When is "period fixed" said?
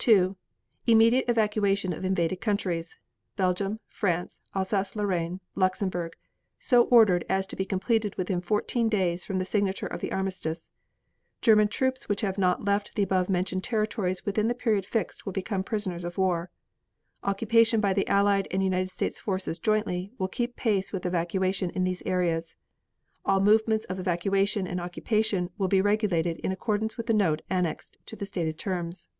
14.54-15.26